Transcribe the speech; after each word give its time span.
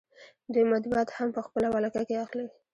دوی 0.53 0.65
مطبوعات 0.73 1.09
هم 1.17 1.27
په 1.35 1.41
خپله 1.45 1.67
ولکه 1.71 2.01
کې 2.07 2.15
اخلي 2.25 2.47